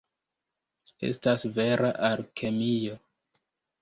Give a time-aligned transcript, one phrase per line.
[1.09, 2.99] Estas vera alkemio.